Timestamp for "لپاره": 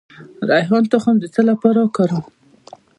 1.49-1.79